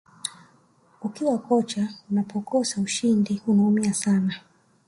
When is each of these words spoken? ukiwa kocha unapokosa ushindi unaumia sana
ukiwa 1.01 1.37
kocha 1.37 1.87
unapokosa 2.11 2.81
ushindi 2.81 3.41
unaumia 3.47 3.93
sana 3.93 4.35